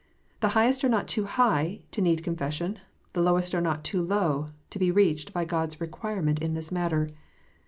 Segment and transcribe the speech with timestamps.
[0.39, 2.79] The highest are not too high to need confession;
[3.13, 6.71] the lowest are not too low to be reached by God s requirement in this
[6.71, 7.11] matter.